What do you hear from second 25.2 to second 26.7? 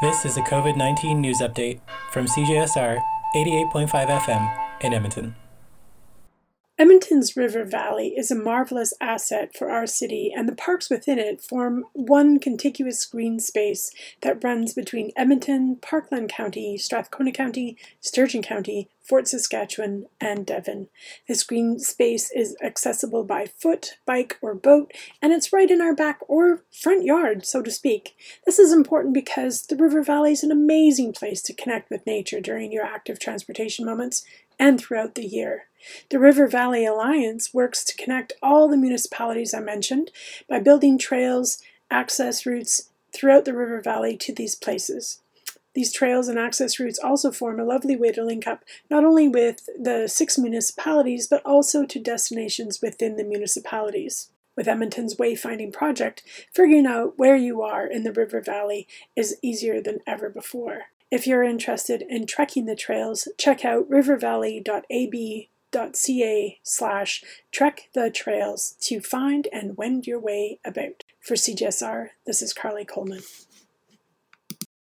and it's right in our back or